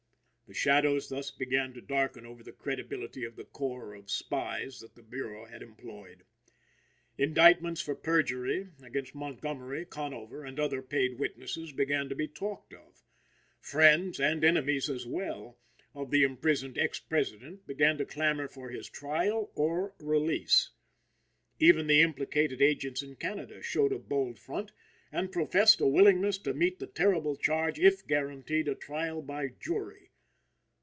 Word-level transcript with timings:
The 0.47 0.55
shadows 0.55 1.07
thus 1.07 1.31
began 1.31 1.71
to 1.75 1.79
darken 1.81 2.25
over 2.25 2.43
the 2.43 2.51
credibility 2.51 3.23
of 3.23 3.37
the 3.37 3.45
corps 3.45 3.93
of 3.93 4.11
spies 4.11 4.81
that 4.81 4.95
the 4.95 5.01
Bureau 5.01 5.45
had 5.45 5.61
employed. 5.61 6.25
Indictments 7.17 7.79
for 7.79 7.95
perjury 7.95 8.67
against 8.83 9.15
Montgomery, 9.15 9.85
Conover 9.85 10.43
and 10.43 10.59
other 10.59 10.81
paid 10.81 11.17
witnesses 11.17 11.71
began 11.71 12.09
to 12.09 12.15
be 12.15 12.27
talked 12.27 12.73
of. 12.73 13.01
Friends, 13.61 14.19
and 14.19 14.43
enemies 14.43 14.89
as 14.89 15.07
well, 15.07 15.57
of 15.93 16.11
the 16.11 16.23
imprisoned 16.23 16.77
ex 16.77 16.99
President 16.99 17.65
began 17.65 17.97
to 17.97 18.05
clamor 18.05 18.49
for 18.49 18.71
his 18.71 18.89
trial 18.89 19.51
or 19.55 19.93
release. 19.99 20.71
Even 21.59 21.87
the 21.87 22.01
implicated 22.01 22.61
agents 22.61 23.01
in 23.01 23.15
Canada 23.15 23.63
showed 23.63 23.93
a 23.93 23.97
bold 23.99 24.37
front, 24.37 24.73
and 25.13 25.31
professed 25.31 25.79
a 25.79 25.87
willingness 25.87 26.37
to 26.39 26.53
meet 26.53 26.79
the 26.79 26.87
terrible 26.87 27.37
charge 27.37 27.79
if 27.79 28.05
guaranteed 28.05 28.67
a 28.67 28.75
trial 28.75 29.21
by 29.21 29.47
jury. 29.57 30.09